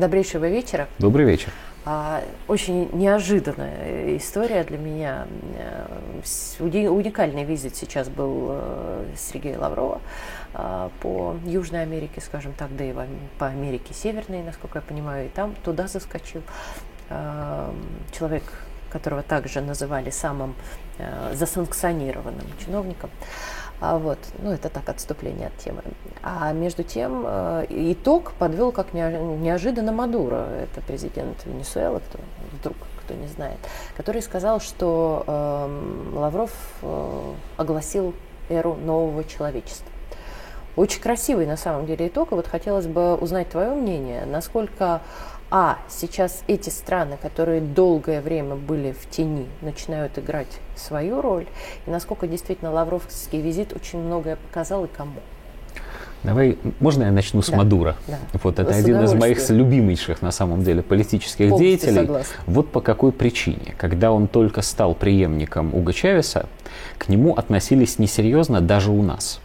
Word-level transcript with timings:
Добрейшего 0.00 0.48
вечера. 0.48 0.88
Добрый 0.98 1.26
вечер. 1.26 1.52
А, 1.84 2.22
очень 2.48 2.88
неожиданная 2.94 4.16
история 4.16 4.64
для 4.64 4.78
меня. 4.78 5.26
Уникальный 6.58 7.44
визит 7.44 7.76
сейчас 7.76 8.08
был 8.08 8.46
э, 8.48 9.04
Сергея 9.14 9.58
Лаврова 9.58 10.00
а, 10.54 10.90
по 11.02 11.36
Южной 11.44 11.82
Америке, 11.82 12.22
скажем 12.22 12.54
так, 12.54 12.74
да 12.74 12.84
и 12.84 12.94
по 13.38 13.46
Америке 13.46 13.92
Северной, 13.92 14.42
насколько 14.42 14.78
я 14.78 14.82
понимаю, 14.82 15.26
и 15.26 15.28
там 15.28 15.54
туда 15.62 15.86
заскочил 15.86 16.40
а, 17.10 17.74
человек, 18.10 18.44
которого 18.88 19.22
также 19.22 19.60
называли 19.60 20.08
самым 20.08 20.54
э, 20.96 21.34
засанкционированным 21.34 22.46
чиновником. 22.64 23.10
А 23.80 23.98
вот, 23.98 24.18
ну, 24.38 24.52
это 24.52 24.68
так, 24.68 24.88
отступление 24.88 25.46
от 25.48 25.56
темы. 25.56 25.82
А 26.22 26.52
между 26.52 26.82
тем, 26.82 27.24
э, 27.26 27.66
итог 27.70 28.32
подвел 28.38 28.72
как 28.72 28.92
неожиданно 28.92 29.90
Мадуро, 29.90 30.46
это 30.62 30.82
президент 30.86 31.44
Венесуэлы, 31.46 32.00
кто 32.00 32.18
вдруг, 32.58 32.76
кто 33.02 33.14
не 33.14 33.26
знает, 33.26 33.58
который 33.96 34.20
сказал, 34.20 34.60
что 34.60 35.24
э, 35.26 36.12
Лавров 36.14 36.52
э, 36.82 37.32
огласил 37.56 38.14
эру 38.50 38.74
нового 38.74 39.24
человечества. 39.24 39.86
Очень 40.76 41.00
красивый 41.00 41.46
на 41.46 41.56
самом 41.56 41.86
деле 41.86 42.08
итог, 42.08 42.32
и 42.32 42.34
вот 42.34 42.46
хотелось 42.46 42.86
бы 42.86 43.14
узнать 43.14 43.48
твое 43.48 43.70
мнение, 43.70 44.26
насколько 44.26 45.00
а 45.50 45.78
сейчас 45.88 46.42
эти 46.46 46.70
страны, 46.70 47.18
которые 47.20 47.60
долгое 47.60 48.20
время 48.20 48.54
были 48.54 48.92
в 48.92 49.08
тени, 49.10 49.46
начинают 49.62 50.18
играть 50.18 50.60
свою 50.76 51.20
роль, 51.20 51.46
и 51.86 51.90
насколько 51.90 52.26
действительно 52.26 52.70
Лавровский 52.70 53.40
визит 53.40 53.72
очень 53.74 53.98
многое 53.98 54.36
показал 54.36 54.84
и 54.84 54.88
кому. 54.88 55.20
Давай, 56.22 56.58
можно 56.80 57.04
я 57.04 57.12
начну 57.12 57.40
с 57.40 57.48
да, 57.48 57.56
Мадура? 57.56 57.96
Да. 58.06 58.18
Вот 58.42 58.58
это 58.58 58.72
с 58.72 58.76
один 58.76 59.02
из 59.02 59.14
моих 59.14 59.48
любимейших 59.48 60.20
на 60.20 60.30
самом 60.30 60.62
деле 60.62 60.82
политических 60.82 61.48
Полностью 61.48 61.66
деятелей. 61.66 62.06
Согласна. 62.06 62.34
Вот 62.46 62.68
по 62.70 62.82
какой 62.82 63.10
причине. 63.10 63.74
Когда 63.78 64.12
он 64.12 64.28
только 64.28 64.60
стал 64.60 64.94
преемником 64.94 65.74
Уга 65.74 65.94
Чавеса, 65.94 66.46
к 66.98 67.08
нему 67.08 67.34
относились 67.34 67.98
несерьезно 67.98 68.60
даже 68.60 68.90
у 68.90 69.02
нас 69.02 69.40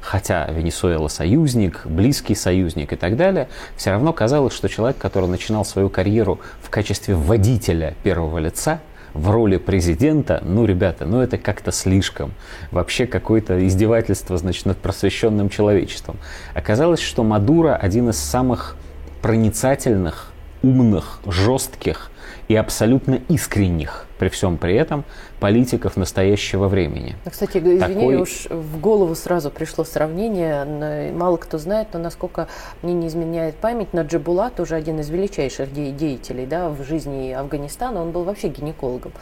хотя 0.00 0.46
Венесуэла 0.46 1.08
союзник, 1.08 1.82
близкий 1.84 2.34
союзник 2.34 2.92
и 2.92 2.96
так 2.96 3.16
далее, 3.16 3.48
все 3.76 3.90
равно 3.90 4.12
казалось, 4.12 4.54
что 4.54 4.68
человек, 4.68 4.98
который 4.98 5.28
начинал 5.28 5.64
свою 5.64 5.88
карьеру 5.88 6.40
в 6.62 6.70
качестве 6.70 7.14
водителя 7.14 7.94
первого 8.02 8.38
лица, 8.38 8.80
в 9.14 9.30
роли 9.30 9.56
президента, 9.56 10.40
ну, 10.44 10.64
ребята, 10.64 11.04
ну 11.04 11.20
это 11.20 11.36
как-то 11.36 11.72
слишком. 11.72 12.32
Вообще 12.70 13.06
какое-то 13.06 13.66
издевательство, 13.66 14.36
значит, 14.36 14.66
над 14.66 14.78
просвещенным 14.78 15.48
человечеством. 15.48 16.16
Оказалось, 16.54 17.00
что 17.00 17.24
Мадуро 17.24 17.74
один 17.74 18.10
из 18.10 18.18
самых 18.18 18.76
проницательных, 19.20 20.29
умных, 20.62 21.20
жестких 21.26 22.10
и 22.48 22.56
абсолютно 22.56 23.20
искренних 23.28 24.06
при 24.20 24.28
всем 24.28 24.58
при 24.58 24.74
этом 24.74 25.04
политиков 25.40 25.96
настоящего 25.96 26.68
времени. 26.68 27.16
Кстати, 27.28 27.56
извини, 27.56 27.78
Такой... 27.78 28.16
уж 28.16 28.46
в 28.50 28.78
голову 28.78 29.14
сразу 29.14 29.50
пришло 29.50 29.82
сравнение, 29.82 31.12
мало 31.12 31.38
кто 31.38 31.56
знает, 31.56 31.88
но 31.94 32.00
насколько 32.00 32.46
мне 32.82 32.92
не 32.92 33.06
изменяет 33.06 33.54
память, 33.54 33.94
Наджибула, 33.94 34.50
тоже 34.50 34.74
один 34.74 35.00
из 35.00 35.08
величайших 35.08 35.72
де- 35.72 35.90
деятелей 35.90 36.44
да, 36.44 36.68
в 36.68 36.84
жизни 36.84 37.32
Афганистана, 37.32 38.02
он 38.02 38.10
был 38.10 38.24
вообще 38.24 38.48
гинекологом. 38.48 39.12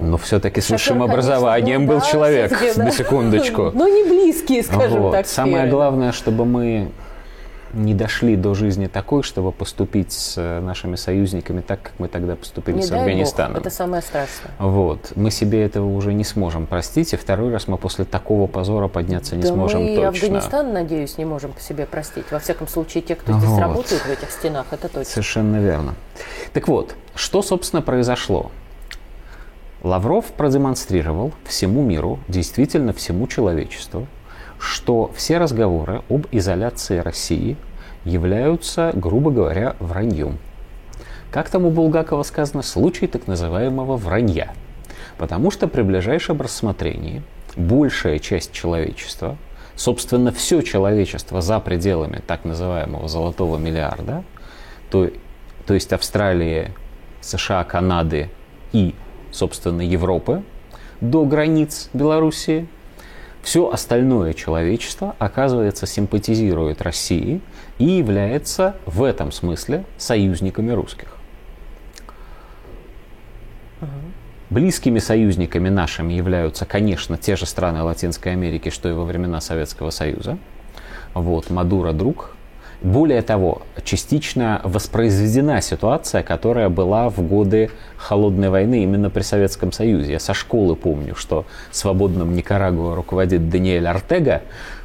Но 0.00 0.18
все-таки 0.18 0.60
с 0.60 0.68
высшим 0.68 1.02
образованием 1.02 1.86
ну, 1.86 1.92
был 1.92 2.00
да, 2.00 2.06
человек, 2.06 2.76
на 2.76 2.90
секундочку. 2.90 3.72
Ну, 3.74 3.88
не 3.88 4.08
близкие, 4.08 4.62
скажем 4.62 5.02
вот. 5.02 5.12
так. 5.12 5.26
Самое 5.26 5.68
главное, 5.68 6.12
чтобы 6.12 6.44
мы 6.44 6.90
не 7.76 7.94
дошли 7.94 8.36
до 8.36 8.54
жизни 8.54 8.86
такой, 8.86 9.22
чтобы 9.22 9.52
поступить 9.52 10.12
с 10.12 10.34
э, 10.36 10.60
нашими 10.60 10.96
союзниками 10.96 11.60
так, 11.60 11.82
как 11.82 11.92
мы 11.98 12.08
тогда 12.08 12.34
поступили 12.34 12.76
не 12.76 12.82
с 12.82 12.90
Афганистаном. 12.90 13.52
Бог, 13.52 13.60
это 13.60 13.70
самое 13.70 14.02
страшное. 14.02 14.52
Вот. 14.58 15.12
Мы 15.14 15.30
себе 15.30 15.62
этого 15.62 15.86
уже 15.86 16.14
не 16.14 16.24
сможем 16.24 16.66
простить, 16.66 17.12
и 17.12 17.16
второй 17.16 17.52
раз 17.52 17.68
мы 17.68 17.76
после 17.76 18.04
такого 18.04 18.46
позора 18.46 18.88
подняться 18.88 19.36
не 19.36 19.42
да 19.42 19.48
сможем 19.48 19.82
мы 19.82 19.94
точно. 19.94 20.08
Афганистан, 20.08 20.72
надеюсь, 20.72 21.18
не 21.18 21.24
можем 21.24 21.52
по 21.52 21.60
себе 21.60 21.86
простить. 21.86 22.24
Во 22.30 22.38
всяком 22.38 22.66
случае, 22.66 23.02
те, 23.02 23.14
кто 23.14 23.34
здесь 23.34 23.48
вот. 23.48 23.60
работают 23.60 24.02
в 24.02 24.10
этих 24.10 24.30
стенах, 24.30 24.66
это 24.70 24.88
точно. 24.88 25.04
Совершенно 25.04 25.56
верно. 25.56 25.94
Так 26.54 26.68
вот, 26.68 26.94
что, 27.14 27.42
собственно, 27.42 27.82
произошло? 27.82 28.50
Лавров 29.82 30.24
продемонстрировал 30.26 31.32
всему 31.44 31.82
миру, 31.82 32.18
действительно 32.26 32.92
всему 32.92 33.28
человечеству, 33.28 34.06
что 34.58 35.10
все 35.14 35.38
разговоры 35.38 36.02
об 36.08 36.26
изоляции 36.32 36.98
России 36.98 37.56
являются, 38.06 38.92
грубо 38.94 39.30
говоря, 39.30 39.76
враньем. 39.80 40.38
Как 41.30 41.50
там 41.50 41.66
у 41.66 41.70
Булгакова 41.70 42.22
сказано, 42.22 42.62
случай 42.62 43.06
так 43.06 43.26
называемого 43.26 43.96
вранья. 43.96 44.52
Потому 45.18 45.50
что 45.50 45.66
при 45.66 45.82
ближайшем 45.82 46.40
рассмотрении 46.40 47.22
большая 47.56 48.18
часть 48.18 48.52
человечества, 48.52 49.36
собственно, 49.74 50.32
все 50.32 50.62
человечество 50.62 51.40
за 51.40 51.58
пределами 51.58 52.22
так 52.26 52.44
называемого 52.44 53.08
золотого 53.08 53.58
миллиарда, 53.58 54.24
то, 54.90 55.10
то 55.66 55.74
есть 55.74 55.92
Австралии, 55.92 56.72
США, 57.20 57.64
Канады 57.64 58.30
и, 58.72 58.94
собственно, 59.32 59.82
Европы, 59.82 60.42
до 61.00 61.24
границ 61.24 61.90
Белоруссии, 61.92 62.68
все 63.46 63.70
остальное 63.70 64.32
человечество, 64.32 65.14
оказывается, 65.20 65.86
симпатизирует 65.86 66.82
России 66.82 67.40
и 67.78 67.84
является 67.84 68.74
в 68.86 69.04
этом 69.04 69.30
смысле 69.30 69.84
союзниками 69.98 70.72
русских. 70.72 71.16
Близкими 74.50 74.98
союзниками 74.98 75.68
нашими 75.68 76.14
являются, 76.14 76.64
конечно, 76.64 77.16
те 77.16 77.36
же 77.36 77.46
страны 77.46 77.84
Латинской 77.84 78.32
Америки, 78.32 78.70
что 78.70 78.88
и 78.88 78.92
во 78.92 79.04
времена 79.04 79.40
Советского 79.40 79.90
Союза. 79.90 80.38
Вот, 81.14 81.48
Мадуро 81.48 81.92
друг, 81.92 82.35
более 82.82 83.22
того, 83.22 83.62
частично 83.84 84.60
воспроизведена 84.64 85.60
ситуация, 85.60 86.22
которая 86.22 86.68
была 86.68 87.08
в 87.08 87.20
годы 87.20 87.70
Холодной 87.96 88.50
войны 88.50 88.82
именно 88.82 89.10
при 89.10 89.22
Советском 89.22 89.72
Союзе. 89.72 90.12
Я 90.12 90.20
со 90.20 90.34
школы 90.34 90.76
помню, 90.76 91.14
что 91.14 91.46
свободным 91.70 92.34
Никарагуа 92.34 92.94
руководит 92.94 93.48
Даниэль 93.48 93.86
Артега, 93.86 94.42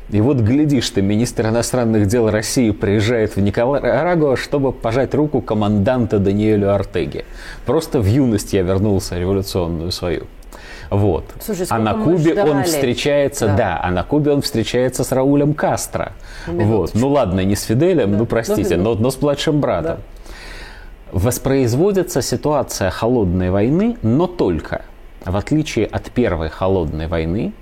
и 0.10 0.20
вот 0.20 0.38
глядишь 0.38 0.90
ты, 0.90 1.02
министр 1.02 1.48
иностранных 1.48 2.06
дел 2.08 2.30
России 2.30 2.72
приезжает 2.72 3.38
в 3.38 3.42
Никарагуа, 3.42 4.36
чтобы 4.36 4.74
пожать 4.74 5.14
руку 5.14 5.42
команданта 5.42 6.20
Даниэлю 6.20 6.74
Артеге. 6.74 7.24
Просто 7.66 8.00
в 8.00 8.06
юность 8.06 8.52
я 8.52 8.62
вернулся 8.62 9.18
революционную 9.18 9.92
свою. 9.92 10.24
Вот. 10.92 11.24
Слушай, 11.40 11.68
а 11.70 11.80
на 11.80 11.94
Кубе 11.94 12.44
он 12.44 12.64
встречается, 12.66 13.48
да. 13.48 13.56
да, 13.56 13.80
а 13.82 13.92
на 13.92 14.04
Кубе 14.04 14.32
он 14.32 14.42
встречается 14.42 15.06
с 15.06 15.14
Раулем 15.14 15.54
Кастро. 15.54 16.12
Вот. 16.46 16.92
Ну 16.94 17.08
ладно, 17.08 17.40
не 17.46 17.56
с 17.56 17.64
Фиделем, 17.64 18.12
да. 18.12 18.18
ну 18.18 18.26
простите, 18.26 18.76
но, 18.76 18.96
но 18.96 19.10
с 19.10 19.22
младшим 19.22 19.62
братом. 19.62 19.98
Да. 19.98 20.34
Воспроизводится 21.14 22.22
ситуация 22.22 22.90
холодной 22.90 23.52
войны, 23.52 23.98
но 24.02 24.28
только, 24.28 24.82
в 25.24 25.38
отличие 25.38 25.86
от 25.86 26.12
первой 26.12 26.50
холодной 26.50 27.08
войны, 27.08 27.54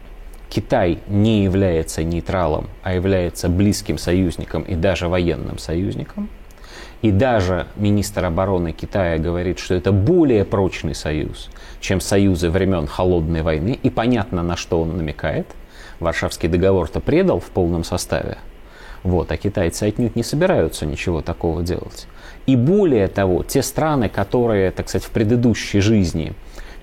Китай 0.50 0.98
не 1.08 1.44
является 1.44 2.04
нейтралом, 2.04 2.68
а 2.82 2.96
является 2.96 3.48
близким 3.48 4.00
союзником 4.00 4.64
и 4.64 4.74
даже 4.74 5.08
военным 5.08 5.60
союзником. 5.60 6.30
И 7.02 7.12
даже 7.12 7.68
министр 7.78 8.26
обороны 8.26 8.74
Китая 8.74 9.18
говорит, 9.18 9.60
что 9.60 9.74
это 9.74 9.92
более 9.92 10.44
прочный 10.44 10.96
союз, 10.96 11.50
чем 11.80 12.02
союзы 12.02 12.50
времен 12.50 12.88
Холодной 12.88 13.42
войны, 13.42 13.80
и 13.82 13.90
понятно, 13.90 14.44
на 14.44 14.58
что 14.58 14.82
он 14.82 14.98
намекает. 14.98 15.48
Варшавский 16.00 16.50
договор-то 16.50 17.00
предал 17.00 17.40
в 17.40 17.50
полном 17.52 17.84
составе. 17.84 18.38
Вот, 19.04 19.32
а 19.32 19.38
китайцы 19.38 19.84
отнюдь 19.84 20.18
не 20.18 20.24
собираются 20.24 20.86
ничего 20.86 21.22
такого 21.22 21.64
делать. 21.64 22.08
И 22.46 22.58
более 22.58 23.08
того, 23.08 23.44
те 23.44 23.64
страны, 23.64 24.10
которые, 24.10 24.72
так 24.72 24.90
сказать, 24.90 25.08
в 25.08 25.12
предыдущей 25.12 25.80
жизни 25.80 26.34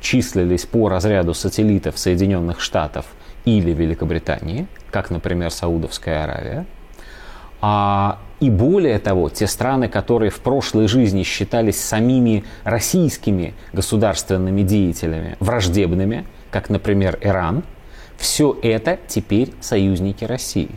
числились 0.01 0.65
по 0.65 0.89
разряду 0.89 1.35
сателлитов 1.35 1.99
Соединенных 1.99 2.61
Штатов 2.61 3.07
или 3.45 3.73
Великобритании, 3.73 4.67
как, 4.91 5.11
например, 5.11 5.51
Саудовская 5.51 6.25
Аравия, 6.25 6.67
а, 7.61 8.19
и 8.41 8.51
более 8.51 8.99
того, 8.99 9.31
те 9.31 9.47
страны, 9.47 9.89
которые 9.89 10.31
в 10.31 10.41
прошлой 10.41 10.89
жизни 10.89 11.23
считались 11.23 11.81
самими 11.81 12.45
российскими 12.65 13.55
государственными 13.73 14.63
деятелями 14.63 15.37
враждебными, 15.41 16.27
как, 16.51 16.69
например, 16.69 17.19
Иран, 17.23 17.65
все 18.19 18.57
это 18.63 18.99
теперь 19.09 19.53
союзники 19.61 20.25
России. 20.25 20.71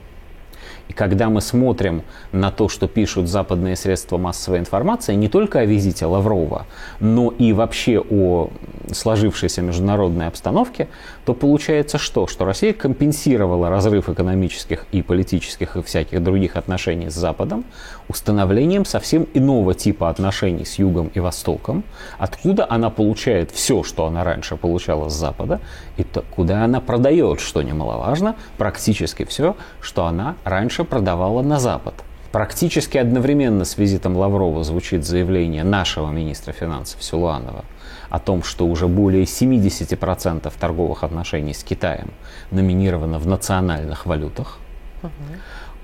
И 0.87 0.93
когда 0.93 1.29
мы 1.29 1.39
смотрим 1.39 2.01
на 2.31 2.49
то, 2.49 2.67
что 2.67 2.87
пишут 2.87 3.27
западные 3.27 3.75
средства 3.75 4.17
массовой 4.17 4.57
информации, 4.57 5.13
не 5.13 5.29
только 5.29 5.59
о 5.59 5.65
визите 5.65 6.05
Лаврова, 6.05 6.65
но 6.99 7.29
и 7.29 7.53
вообще 7.53 7.99
о 7.99 8.49
сложившейся 8.95 9.61
международной 9.61 10.27
обстановке, 10.27 10.87
то 11.25 11.33
получается 11.33 11.97
что? 11.97 12.27
Что 12.27 12.45
Россия 12.45 12.73
компенсировала 12.73 13.69
разрыв 13.69 14.09
экономических 14.09 14.85
и 14.91 15.01
политических 15.01 15.75
и 15.75 15.81
всяких 15.81 16.23
других 16.23 16.55
отношений 16.55 17.09
с 17.09 17.15
Западом 17.15 17.65
установлением 18.07 18.85
совсем 18.85 19.27
иного 19.33 19.73
типа 19.73 20.09
отношений 20.09 20.65
с 20.65 20.79
Югом 20.79 21.11
и 21.13 21.19
Востоком, 21.19 21.83
откуда 22.17 22.65
она 22.69 22.89
получает 22.89 23.51
все, 23.51 23.83
что 23.83 24.05
она 24.05 24.23
раньше 24.23 24.57
получала 24.57 25.09
с 25.09 25.13
Запада, 25.13 25.59
и 25.97 26.03
то, 26.03 26.23
куда 26.31 26.63
она 26.63 26.81
продает, 26.81 27.39
что 27.39 27.61
немаловажно, 27.61 28.35
практически 28.57 29.25
все, 29.25 29.55
что 29.81 30.05
она 30.05 30.35
раньше 30.43 30.83
продавала 30.83 31.41
на 31.41 31.59
Запад. 31.59 31.93
Практически 32.31 32.99
одновременно 32.99 33.65
с 33.65 33.77
визитом 33.77 34.15
Лаврова 34.15 34.63
звучит 34.63 35.03
заявление 35.03 35.63
нашего 35.63 36.11
министра 36.11 36.53
финансов 36.53 37.03
Силуанова 37.03 37.65
о 38.11 38.19
том, 38.19 38.43
что 38.43 38.67
уже 38.67 38.87
более 38.87 39.23
70% 39.23 40.51
торговых 40.59 41.03
отношений 41.03 41.53
с 41.53 41.63
Китаем 41.63 42.11
номинировано 42.51 43.17
в 43.17 43.25
национальных 43.25 44.05
валютах. 44.05 44.59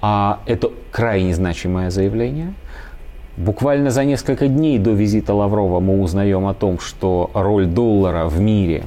А 0.01 0.39
это 0.45 0.71
крайне 0.91 1.33
значимое 1.33 1.89
заявление. 1.89 2.53
Буквально 3.37 3.89
за 3.89 4.05
несколько 4.05 4.47
дней 4.47 4.77
до 4.77 4.91
визита 4.91 5.33
Лаврова 5.33 5.79
мы 5.79 5.99
узнаем 5.99 6.45
о 6.45 6.53
том, 6.53 6.79
что 6.79 7.31
роль 7.33 7.65
доллара 7.65 8.27
в 8.27 8.39
мире 8.39 8.85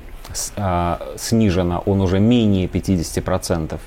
а, 0.56 1.00
снижена, 1.16 1.81
он 1.81 2.00
уже 2.00 2.20
менее 2.20 2.66
50% 2.66 3.78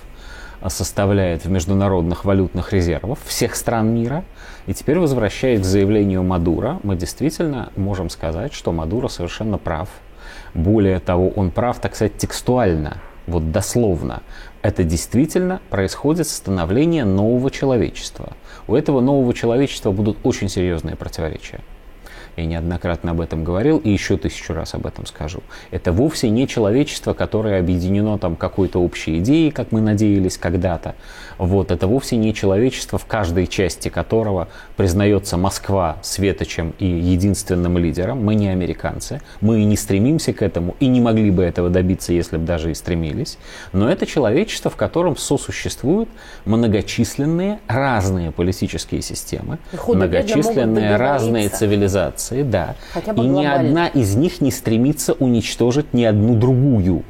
составляет 0.70 1.46
в 1.46 1.50
международных 1.50 2.26
валютных 2.26 2.74
резервах 2.74 3.20
всех 3.26 3.56
стран 3.56 3.94
мира. 3.94 4.24
И 4.68 4.74
теперь, 4.74 5.00
возвращаясь 5.00 5.62
к 5.62 5.66
заявлению 5.66 6.24
Мадура, 6.24 6.80
мы 6.84 6.96
действительно 6.96 7.72
можем 7.76 8.10
сказать, 8.10 8.54
что 8.54 8.72
Мадура 8.72 9.08
совершенно 9.08 9.58
прав. 9.58 9.90
Более 10.54 11.00
того, 11.00 11.30
он 11.30 11.52
прав, 11.52 11.80
так 11.80 11.96
сказать, 11.96 12.18
текстуально, 12.18 12.98
вот 13.28 13.52
дословно. 13.52 14.22
Это 14.62 14.84
действительно 14.84 15.62
происходит 15.70 16.28
становление 16.28 17.06
нового 17.06 17.50
человечества. 17.50 18.34
У 18.68 18.76
этого 18.76 19.02
нового 19.02 19.34
человечества 19.34 19.92
будут 19.92 20.18
очень 20.24 20.50
серьезные 20.50 20.96
противоречия 20.96 21.62
я 22.38 22.46
неоднократно 22.46 23.12
об 23.12 23.22
этом 23.22 23.44
говорил 23.44 23.78
и 23.78 23.90
еще 23.90 24.18
тысячу 24.18 24.54
раз 24.54 24.74
об 24.74 24.86
этом 24.86 25.06
скажу. 25.06 25.42
Это 25.70 25.92
вовсе 25.92 26.30
не 26.30 26.48
человечество, 26.48 27.14
которое 27.14 27.60
объединено 27.60 28.18
там 28.18 28.36
какой-то 28.36 28.80
общей 28.80 29.18
идеей, 29.20 29.52
как 29.52 29.72
мы 29.72 29.82
надеялись 29.82 30.38
когда-то. 30.38 30.96
Вот, 31.38 31.72
это 31.72 31.88
вовсе 31.88 32.16
не 32.16 32.34
человечество, 32.34 32.98
в 32.98 33.06
каждой 33.06 33.48
части 33.48 33.90
которого 33.90 34.48
признается 34.78 35.38
Москва 35.38 35.98
светочем 36.02 36.74
и 36.80 36.86
единственным 36.86 37.78
лидером. 37.78 38.24
Мы 38.24 38.36
не 38.36 38.50
американцы, 38.50 39.22
мы 39.42 39.62
и 39.62 39.66
не 39.66 39.76
стремимся 39.76 40.34
к 40.34 40.42
этому, 40.42 40.76
и 40.80 40.88
не 40.88 41.02
могли 41.02 41.32
бы 41.32 41.44
этого 41.44 41.70
добиться, 41.70 42.14
если 42.14 42.38
бы 42.38 42.46
даже 42.46 42.72
и 42.72 42.74
стремились. 42.74 43.38
Но 43.74 43.92
это 43.92 44.06
человечество, 44.06 44.72
в 44.72 44.76
котором 44.76 45.18
сосуществуют 45.18 46.10
многочисленные 46.46 47.60
разные 47.68 48.32
политические 48.32 49.02
системы, 49.02 49.58
многочисленные 49.88 50.96
разные 50.96 51.50
цивилизации 51.50 52.21
цивилизации, 52.22 52.44
да. 52.44 52.76
Хотя 52.94 53.14
бы 53.14 53.24
и 53.24 53.28
глобально. 53.28 53.62
ни 53.64 53.68
одна 53.68 53.88
из 53.88 54.16
них 54.16 54.42
не 54.42 54.52
стремится 54.52 55.14
уничтожить 55.14 55.94
ни 55.94 56.04
одну 56.04 56.36
другую. 56.36 57.04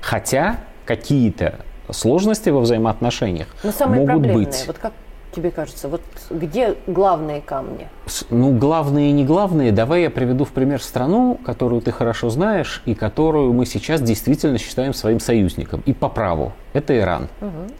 Хотя 0.00 0.58
какие-то 0.84 1.60
сложности 1.90 2.50
во 2.50 2.60
взаимоотношениях 2.60 3.48
Но 3.62 3.72
самые 3.72 4.06
могут 4.06 4.32
быть. 4.32 4.64
Вот 4.66 4.78
как 4.78 4.92
тебе 5.34 5.50
кажется, 5.50 5.88
вот 5.88 6.02
где 6.30 6.76
главные 6.86 7.40
камни? 7.40 7.88
Ну, 8.30 8.56
главные 8.56 9.10
и 9.10 9.12
не 9.12 9.24
главные. 9.24 9.72
Давай 9.72 10.02
я 10.02 10.10
приведу 10.10 10.44
в 10.44 10.50
пример 10.50 10.82
страну, 10.82 11.38
которую 11.44 11.82
ты 11.82 11.90
хорошо 11.90 12.30
знаешь 12.30 12.82
и 12.84 12.94
которую 12.94 13.52
мы 13.52 13.66
сейчас 13.66 14.00
действительно 14.00 14.58
считаем 14.58 14.94
своим 14.94 15.20
союзником. 15.20 15.82
И 15.86 15.92
по 15.92 16.08
праву. 16.08 16.52
Это 16.72 16.96
Иран. 16.96 17.28
Угу. 17.40 17.74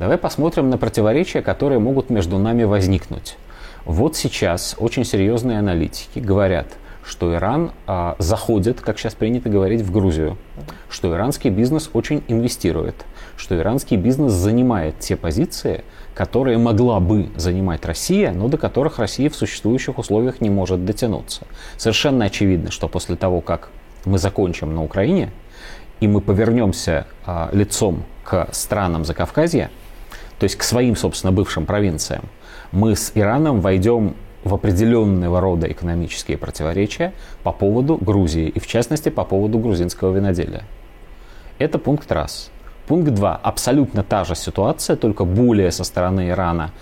Давай 0.00 0.18
посмотрим 0.18 0.68
на 0.68 0.78
противоречия, 0.78 1.42
которые 1.42 1.78
могут 1.78 2.10
между 2.10 2.38
нами 2.38 2.64
возникнуть. 2.64 3.36
Вот 3.84 4.16
сейчас 4.16 4.76
очень 4.78 5.04
серьезные 5.04 5.58
аналитики 5.58 6.20
говорят, 6.20 6.68
что 7.04 7.34
Иран 7.34 7.72
а, 7.86 8.14
заходит, 8.20 8.80
как 8.80 8.96
сейчас 8.96 9.14
принято 9.14 9.48
говорить, 9.48 9.80
в 9.80 9.90
Грузию, 9.90 10.38
что 10.88 11.12
иранский 11.12 11.50
бизнес 11.50 11.90
очень 11.92 12.22
инвестирует, 12.28 13.04
что 13.36 13.58
иранский 13.58 13.96
бизнес 13.96 14.32
занимает 14.32 15.00
те 15.00 15.16
позиции, 15.16 15.82
которые 16.14 16.58
могла 16.58 17.00
бы 17.00 17.28
занимать 17.34 17.84
Россия, 17.84 18.30
но 18.30 18.46
до 18.46 18.56
которых 18.56 19.00
Россия 19.00 19.28
в 19.30 19.34
существующих 19.34 19.98
условиях 19.98 20.40
не 20.40 20.48
может 20.48 20.84
дотянуться. 20.84 21.42
Совершенно 21.76 22.26
очевидно, 22.26 22.70
что 22.70 22.86
после 22.86 23.16
того, 23.16 23.40
как 23.40 23.70
мы 24.04 24.18
закончим 24.18 24.74
на 24.74 24.84
Украине, 24.84 25.32
и 25.98 26.06
мы 26.06 26.20
повернемся 26.20 27.06
а, 27.26 27.50
лицом 27.52 28.04
к 28.22 28.48
странам 28.52 29.04
Закавказья, 29.04 29.70
то 30.38 30.44
есть 30.44 30.56
к 30.56 30.62
своим, 30.62 30.94
собственно, 30.94 31.32
бывшим 31.32 31.66
провинциям, 31.66 32.24
мы 32.72 32.96
с 32.96 33.12
Ираном 33.14 33.60
войдем 33.60 34.14
в 34.44 34.54
определенного 34.54 35.40
рода 35.40 35.70
экономические 35.70 36.38
противоречия 36.38 37.12
по 37.42 37.52
поводу 37.52 37.96
Грузии 37.96 38.48
и, 38.48 38.58
в 38.58 38.66
частности, 38.66 39.08
по 39.08 39.24
поводу 39.24 39.58
грузинского 39.58 40.14
виноделия. 40.14 40.64
Это 41.58 41.78
пункт 41.78 42.10
раз. 42.10 42.50
Пункт 42.88 43.12
два. 43.12 43.36
Абсолютно 43.36 44.02
та 44.02 44.24
же 44.24 44.34
ситуация, 44.34 44.96
только 44.96 45.24
более 45.24 45.70
со 45.70 45.84
стороны 45.84 46.30
Ирана, 46.30 46.72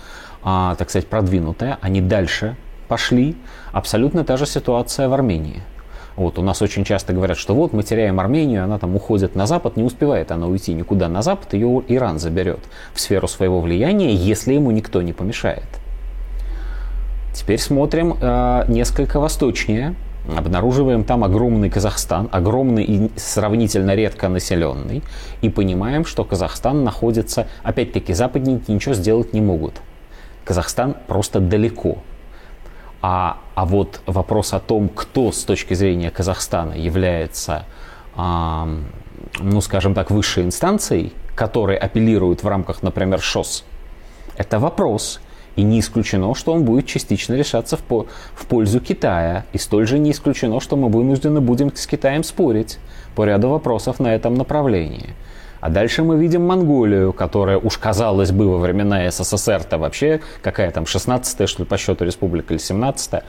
а, 0.43 0.75
так 0.75 0.89
сказать, 0.89 1.07
продвинутая. 1.07 1.77
Они 1.81 2.01
дальше 2.01 2.55
пошли. 2.87 3.35
Абсолютно 3.71 4.23
та 4.23 4.37
же 4.37 4.45
ситуация 4.45 5.07
в 5.07 5.13
Армении. 5.13 5.61
Вот, 6.15 6.39
у 6.39 6.41
нас 6.41 6.61
очень 6.61 6.83
часто 6.83 7.13
говорят, 7.13 7.37
что 7.37 7.53
вот 7.53 7.73
мы 7.73 7.83
теряем 7.83 8.19
Армению, 8.19 8.63
она 8.63 8.77
там 8.79 8.95
уходит 8.95 9.35
на 9.35 9.45
Запад, 9.45 9.77
не 9.77 9.83
успевает 9.83 10.31
она 10.31 10.47
уйти 10.47 10.73
никуда 10.73 11.07
на 11.07 11.21
Запад, 11.21 11.53
ее 11.53 11.83
Иран 11.87 12.19
заберет 12.19 12.59
в 12.93 12.99
сферу 12.99 13.27
своего 13.27 13.61
влияния, 13.61 14.13
если 14.13 14.53
ему 14.53 14.71
никто 14.71 15.01
не 15.01 15.13
помешает. 15.13 15.80
Теперь 17.33 17.59
смотрим 17.59 18.17
э, 18.19 18.65
несколько 18.67 19.19
восточнее. 19.19 19.95
Обнаруживаем 20.37 21.03
там 21.03 21.23
огромный 21.23 21.69
Казахстан, 21.69 22.29
огромный 22.31 22.83
и 22.83 23.11
сравнительно 23.15 23.95
редко 23.95 24.27
населенный, 24.29 25.01
и 25.41 25.49
понимаем, 25.49 26.05
что 26.05 26.23
Казахстан 26.23 26.83
находится, 26.83 27.47
опять-таки, 27.63 28.13
западники 28.13 28.69
ничего 28.69 28.93
сделать 28.93 29.33
не 29.33 29.41
могут. 29.41 29.81
Казахстан 30.45 30.95
просто 31.07 31.39
далеко. 31.39 31.97
А, 33.01 33.39
а 33.55 33.65
вот 33.65 34.01
вопрос 34.05 34.53
о 34.53 34.59
том, 34.59 34.89
кто 34.89 35.31
с 35.31 35.43
точки 35.43 35.73
зрения 35.73 36.11
Казахстана 36.11 36.73
является, 36.73 37.65
а, 38.15 38.69
ну, 39.39 39.59
скажем 39.61 39.95
так, 39.95 40.11
высшей 40.11 40.43
инстанцией, 40.43 41.13
которой 41.33 41.77
апеллируют 41.77 42.43
в 42.43 42.47
рамках, 42.47 42.83
например, 42.83 43.19
ШОС, 43.19 43.63
это 44.37 44.59
вопрос– 44.59 45.19
и 45.55 45.63
не 45.63 45.79
исключено, 45.79 46.33
что 46.35 46.53
он 46.53 46.63
будет 46.63 46.85
частично 46.85 47.33
решаться 47.33 47.77
в, 47.77 47.81
по, 47.81 48.07
в 48.33 48.45
пользу 48.45 48.79
Китая. 48.79 49.45
И 49.53 49.57
столь 49.57 49.87
же 49.87 49.99
не 49.99 50.11
исключено, 50.11 50.59
что 50.59 50.75
мы 50.75 50.89
вынуждены 50.89 51.41
будем 51.41 51.75
с 51.75 51.87
Китаем 51.87 52.23
спорить 52.23 52.79
по 53.15 53.25
ряду 53.25 53.49
вопросов 53.49 53.99
на 53.99 54.15
этом 54.15 54.35
направлении. 54.35 55.13
А 55.61 55.69
дальше 55.69 56.01
мы 56.01 56.17
видим 56.17 56.43
Монголию, 56.47 57.13
которая 57.13 57.59
уж 57.59 57.77
казалось 57.77 58.31
бы 58.31 58.49
во 58.49 58.57
времена 58.57 59.09
СССР-то 59.11 59.77
вообще, 59.77 60.19
какая 60.41 60.71
там, 60.71 60.85
16-я, 60.85 61.45
что 61.45 61.61
ли, 61.61 61.69
по 61.69 61.77
счету 61.77 62.03
республика 62.03 62.55
или 62.55 62.61
17-я, 62.61 63.23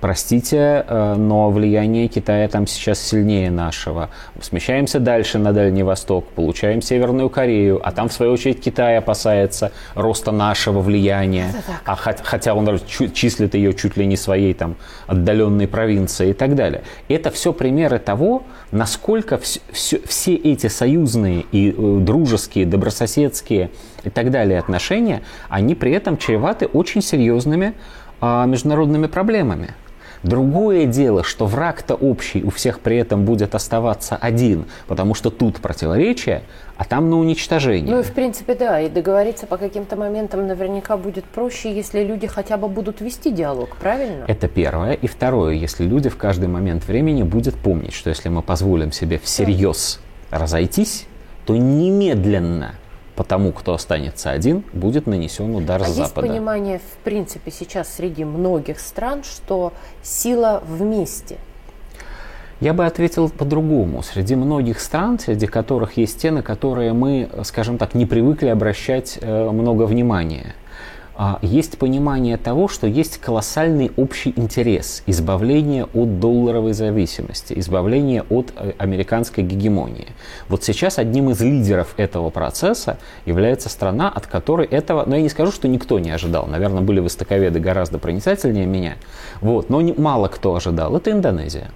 Простите, 0.00 0.84
э, 0.86 1.14
но 1.18 1.50
влияние 1.50 2.08
Китая 2.08 2.48
там 2.48 2.66
сейчас 2.66 3.00
сильнее 3.00 3.50
нашего. 3.50 4.08
Смещаемся 4.40 4.98
дальше 4.98 5.38
на 5.38 5.52
Дальний 5.52 5.82
Восток, 5.82 6.26
получаем 6.28 6.80
Северную 6.80 7.28
Корею, 7.28 7.80
а 7.86 7.92
там, 7.92 8.08
в 8.08 8.12
свою 8.12 8.32
очередь, 8.32 8.62
Китай 8.62 8.96
опасается 8.96 9.72
роста 9.94 10.32
нашего 10.32 10.80
влияния, 10.80 11.54
а 11.84 11.96
хотя 11.96 12.54
он 12.54 12.80
числит 13.12 13.54
ее 13.54 13.74
чуть 13.74 13.98
ли 13.98 14.06
не 14.06 14.16
своей 14.16 14.54
там 14.54 14.76
отдаленной 15.06 15.68
провинцией 15.68 16.30
и 16.30 16.34
так 16.34 16.54
далее. 16.54 16.82
Это 17.08 17.30
все 17.30 17.52
примеры 17.52 17.98
того, 17.98 18.44
насколько 18.72 19.36
все, 19.36 19.60
все, 19.70 20.00
все 20.06 20.34
эти 20.34 20.68
союзные 20.68 21.44
и 21.52 21.74
э, 21.76 21.98
дружеские, 22.00 22.64
добрососедские 22.64 23.70
и 24.04 24.08
так 24.08 24.30
далее 24.30 24.58
отношения, 24.58 25.20
они 25.50 25.74
при 25.74 25.92
этом 25.92 26.16
чреваты 26.16 26.64
очень 26.66 27.02
серьезными 27.02 27.74
а, 28.22 28.46
международными 28.46 29.06
проблемами. 29.06 29.74
Другое 30.22 30.84
дело, 30.84 31.24
что 31.24 31.46
враг-то 31.46 31.94
общий 31.94 32.42
у 32.42 32.50
всех 32.50 32.80
при 32.80 32.98
этом 32.98 33.24
будет 33.24 33.54
оставаться 33.54 34.16
один, 34.16 34.66
потому 34.86 35.14
что 35.14 35.30
тут 35.30 35.60
противоречие, 35.60 36.42
а 36.76 36.84
там 36.84 37.08
на 37.08 37.18
уничтожение. 37.18 37.90
Ну 37.90 38.00
и 38.00 38.02
в 38.02 38.12
принципе 38.12 38.54
да, 38.54 38.80
и 38.80 38.90
договориться 38.90 39.46
по 39.46 39.56
каким-то 39.56 39.96
моментам 39.96 40.46
наверняка 40.46 40.98
будет 40.98 41.24
проще, 41.24 41.74
если 41.74 42.04
люди 42.04 42.26
хотя 42.26 42.58
бы 42.58 42.68
будут 42.68 43.00
вести 43.00 43.30
диалог, 43.30 43.76
правильно? 43.76 44.24
Это 44.28 44.46
первое. 44.46 44.92
И 44.92 45.06
второе, 45.06 45.54
если 45.54 45.84
люди 45.84 46.10
в 46.10 46.16
каждый 46.18 46.48
момент 46.48 46.86
времени 46.86 47.22
будут 47.22 47.54
помнить, 47.54 47.94
что 47.94 48.10
если 48.10 48.28
мы 48.28 48.42
позволим 48.42 48.92
себе 48.92 49.18
всерьез 49.18 50.00
разойтись, 50.30 51.06
то 51.46 51.56
немедленно 51.56 52.74
потому 53.16 53.52
кто 53.52 53.74
останется 53.74 54.30
один, 54.30 54.64
будет 54.72 55.06
нанесен 55.06 55.54
удар 55.54 55.82
а 55.82 55.84
с 55.84 55.88
Запада. 55.88 56.26
Есть 56.26 56.32
понимание, 56.34 56.78
в 56.78 57.04
принципе, 57.04 57.50
сейчас 57.50 57.94
среди 57.94 58.24
многих 58.24 58.80
стран, 58.80 59.22
что 59.24 59.72
сила 60.02 60.62
вместе– 60.66 61.38
я 62.60 62.74
бы 62.74 62.84
ответил 62.84 63.30
по-другому. 63.30 64.02
Среди 64.02 64.36
многих 64.36 64.80
стран, 64.80 65.18
среди 65.18 65.46
которых 65.46 65.96
есть 65.96 66.20
те, 66.20 66.30
на 66.30 66.42
которые 66.42 66.92
мы, 66.92 67.30
скажем 67.44 67.78
так, 67.78 67.94
не 67.94 68.04
привыкли 68.04 68.48
обращать 68.48 69.18
э, 69.20 69.50
много 69.50 69.84
внимания, 69.84 70.54
есть 71.42 71.76
понимание 71.76 72.38
того, 72.38 72.66
что 72.66 72.86
есть 72.86 73.18
колоссальный 73.18 73.92
общий 73.96 74.32
интерес 74.36 75.02
избавления 75.06 75.86
от 75.92 76.18
долларовой 76.18 76.72
зависимости, 76.72 77.52
избавления 77.58 78.24
от 78.30 78.54
э, 78.56 78.72
американской 78.78 79.44
гегемонии. 79.44 80.06
Вот 80.48 80.64
сейчас 80.64 80.98
одним 80.98 81.28
из 81.28 81.40
лидеров 81.42 81.92
этого 81.98 82.30
процесса 82.30 82.98
является 83.26 83.68
страна, 83.68 84.08
от 84.08 84.26
которой 84.26 84.66
этого, 84.66 85.04
ну 85.06 85.14
я 85.14 85.20
не 85.20 85.28
скажу, 85.28 85.52
что 85.52 85.68
никто 85.68 85.98
не 85.98 86.10
ожидал, 86.10 86.46
наверное, 86.46 86.80
были 86.80 87.00
востоковеды 87.00 87.60
гораздо 87.60 87.98
проницательнее 87.98 88.64
меня, 88.64 88.94
вот, 89.42 89.68
но 89.68 89.82
мало 89.98 90.28
кто 90.28 90.54
ожидал, 90.54 90.96
это 90.96 91.10
Индонезия. 91.10 91.70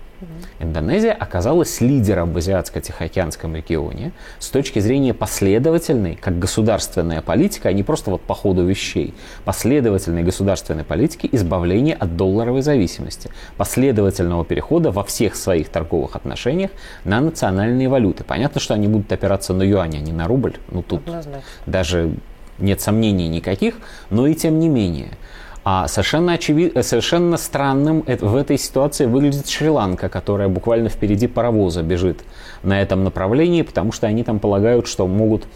Индонезия 0.59 1.13
оказалась 1.13 1.81
лидером 1.81 2.33
в 2.33 2.37
Азиатско-Тихоокеанском 2.37 3.55
регионе 3.57 4.13
с 4.39 4.49
точки 4.49 4.79
зрения 4.79 5.15
последовательной, 5.15 6.17
как 6.17 6.39
государственная 6.39 7.23
политика, 7.23 7.69
а 7.69 7.73
не 7.73 7.83
просто 7.83 8.11
вот 8.11 8.23
по 8.23 8.35
ходу 8.35 8.65
вещей, 8.65 9.15
последовательной 9.45 10.23
государственной 10.23 10.85
политики 10.85 11.29
избавления 11.33 11.97
от 11.97 12.17
долларовой 12.17 12.63
зависимости, 12.63 13.31
последовательного 13.57 14.45
перехода 14.45 14.91
во 14.91 15.05
всех 15.05 15.37
своих 15.37 15.69
торговых 15.69 16.17
отношениях 16.17 16.71
на 17.05 17.21
национальные 17.21 17.89
валюты. 17.89 18.25
Понятно, 18.25 18.61
что 18.61 18.75
они 18.75 18.89
будут 18.89 19.11
опираться 19.13 19.53
на 19.53 19.63
юань, 19.63 19.97
а 19.97 20.01
не 20.01 20.13
на 20.13 20.27
рубль. 20.27 20.55
Ну 20.71 20.83
тут 20.83 21.07
Однозначно. 21.07 21.43
даже 21.67 22.15
нет 22.59 22.81
сомнений 22.81 23.29
никаких, 23.29 23.75
но 24.11 24.27
и 24.27 24.35
тем 24.35 24.59
не 24.59 24.69
менее– 24.69 25.11
а 25.65 25.89
совершенно, 25.89 26.35
очевид... 26.35 26.77
совершенно 26.85 27.39
странным 27.39 28.03
в 28.03 28.37
этой 28.37 28.59
ситуации 28.59 29.07
выглядит 29.07 29.49
Шри-Ланка, 29.49 30.11
которая 30.11 30.49
буквально 30.49 30.91
впереди 30.91 31.27
паровоза 31.27 31.83
бежит 31.83 32.21
на 32.63 32.83
этом 32.83 33.03
направлении, 33.03 33.63
потому 33.63 33.91
что 33.91 34.07
они 34.07 34.25
там 34.25 34.41
полагают, 34.41 34.87
что 34.87 35.07
могут 35.07 35.47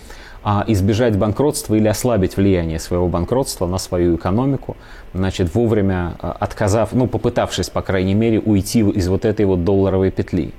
а, 0.42 0.64
избежать 0.66 1.18
банкротства 1.18 1.74
или 1.74 1.88
ослабить 1.88 2.38
влияние 2.38 2.78
своего 2.78 3.06
банкротства 3.06 3.66
на 3.66 3.76
свою 3.76 4.16
экономику, 4.16 4.78
значит, 5.12 5.54
вовремя 5.54 6.14
а, 6.20 6.34
отказав, 6.40 6.94
ну, 6.94 7.06
попытавшись, 7.06 7.68
по 7.68 7.82
крайней 7.82 8.14
мере, 8.14 8.40
уйти 8.40 8.80
из 8.80 9.08
вот 9.08 9.26
этой 9.26 9.44
вот 9.44 9.64
долларовой 9.64 10.10
петли. 10.10 10.52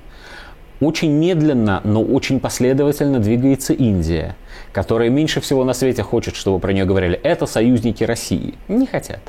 Очень 0.80 1.10
медленно, 1.10 1.80
но 1.82 2.02
очень 2.02 2.38
последовательно 2.38 3.18
двигается 3.18 3.72
Индия, 3.72 4.36
которая 4.72 5.10
меньше 5.10 5.40
всего 5.40 5.64
на 5.64 5.72
свете 5.72 6.04
хочет, 6.04 6.36
чтобы 6.36 6.60
про 6.60 6.72
нее 6.72 6.84
говорили, 6.84 7.18
это 7.22 7.46
союзники 7.46 8.04
России. 8.04 8.54
Не 8.68 8.86
хотят 8.86 9.20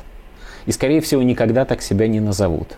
и, 0.66 0.72
скорее 0.72 1.00
всего, 1.00 1.22
никогда 1.22 1.64
так 1.64 1.82
себя 1.82 2.08
не 2.08 2.20
назовут. 2.20 2.76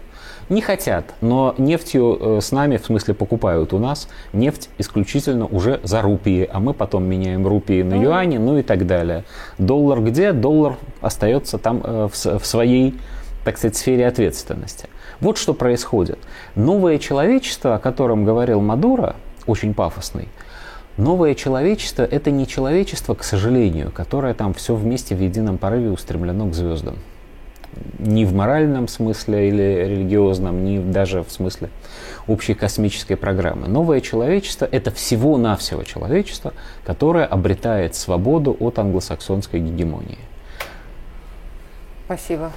Не 0.51 0.61
хотят, 0.61 1.15
но 1.23 1.55
нефтью 1.57 2.19
э, 2.21 2.41
с 2.43 2.53
нами, 2.53 2.77
в 2.77 2.85
смысле 2.85 3.15
покупают 3.15 3.73
у 3.73 3.79
нас, 3.79 4.09
нефть 4.35 4.69
исключительно 4.77 5.47
уже 5.47 5.81
за 5.85 6.03
рупии, 6.03 6.49
а 6.53 6.61
мы 6.61 6.75
потом 6.75 7.05
меняем 7.05 7.47
рупии 7.47 7.83
на 7.83 7.95
юани, 7.95 8.37
ну 8.37 8.59
и 8.59 8.63
так 8.63 8.87
далее. 8.87 9.25
Доллар 9.57 10.03
где? 10.03 10.33
Доллар 10.33 10.77
остается 11.01 11.57
там 11.57 11.81
э, 11.83 12.09
в, 12.13 12.39
в 12.39 12.47
своей, 12.47 12.95
так 13.45 13.57
сказать, 13.57 13.77
сфере 13.77 14.07
ответственности. 14.07 14.89
Вот 15.21 15.39
что 15.39 15.55
происходит. 15.55 16.19
Новое 16.57 16.99
человечество, 16.99 17.77
о 17.77 17.79
котором 17.79 18.27
говорил 18.27 18.61
Мадуро, 18.61 19.17
очень 19.47 19.73
пафосный, 19.73 20.29
Новое 20.97 21.35
человечество– 21.35 22.03
это 22.11 22.31
не 22.31 22.47
человечество, 22.47 23.15
к 23.15 23.25
сожалению, 23.25 23.91
которое 23.91 24.33
там 24.33 24.55
все 24.55 24.77
вместе 24.77 25.17
в 25.17 25.21
едином 25.21 25.59
порыве 25.59 25.91
устремлено 25.91 26.49
к 26.49 26.55
звездам 26.55 26.95
ни 27.99 28.25
в 28.25 28.35
моральном 28.35 28.89
смысле 28.89 29.49
или 29.49 29.85
религиозном, 29.87 30.65
ни 30.65 30.79
даже 30.79 31.23
в 31.23 31.31
смысле 31.31 31.71
общей 32.27 32.55
космической 32.55 33.17
программы. 33.17 33.69
Новое 33.69 34.01
человечество– 34.01 34.69
это 34.71 34.91
всего-навсего 34.91 35.83
человечество, 35.83 36.53
которое 36.85 37.25
обретает 37.25 37.95
свободу 37.95 38.57
от 38.61 38.79
англосаксонской 38.79 39.61
гегемонии. 39.61 40.19
Спасибо. 42.07 42.53